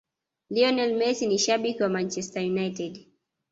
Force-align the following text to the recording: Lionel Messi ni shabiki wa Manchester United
Lionel 0.49 0.93
Messi 0.95 1.27
ni 1.27 1.37
shabiki 1.39 1.83
wa 1.83 1.89
Manchester 1.89 2.43
United 2.43 3.05